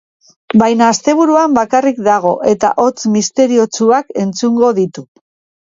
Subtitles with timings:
[0.61, 5.09] Baina asteburuan bakarrik dago eta hots misteriotsuak entzungo ditu.